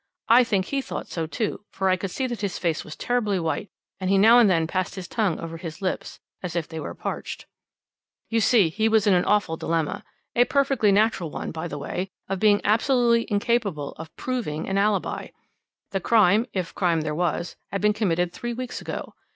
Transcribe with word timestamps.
I 0.29 0.43
think 0.43 0.65
he 0.65 0.81
thought 0.81 1.09
so, 1.09 1.27
too, 1.27 1.63
for 1.69 1.87
I 1.87 1.95
could 1.95 2.09
see 2.09 2.25
that 2.25 2.41
his 2.41 2.57
face 2.57 2.83
was 2.83 2.95
terribly 2.95 3.39
white, 3.39 3.69
and 3.99 4.09
he 4.09 4.17
now 4.17 4.39
and 4.39 4.49
then 4.49 4.65
passed 4.65 4.95
his 4.95 5.07
tongue 5.07 5.39
over 5.39 5.57
his 5.57 5.79
lips, 5.79 6.19
as 6.41 6.55
if 6.55 6.67
they 6.67 6.79
were 6.79 6.95
parched. 6.95 7.45
"You 8.27 8.39
see 8.39 8.69
he 8.69 8.89
was 8.89 9.05
in 9.05 9.13
the 9.13 9.23
awful 9.27 9.57
dilemma 9.57 10.03
a 10.35 10.45
perfectly 10.45 10.91
natural 10.91 11.29
one, 11.29 11.51
by 11.51 11.67
the 11.67 11.77
way 11.77 12.09
of 12.27 12.39
being 12.39 12.61
absolutely 12.63 13.27
incapable 13.31 13.91
of 13.97 14.11
proving 14.15 14.67
an 14.67 14.79
alibi. 14.79 15.27
The 15.91 15.99
crime 15.99 16.47
if 16.51 16.73
crime 16.73 17.01
there 17.01 17.13
was 17.13 17.55
had 17.71 17.79
been 17.81 17.93
committed 17.93 18.33
three 18.33 18.53
weeks 18.55 18.81
ago. 18.81 19.13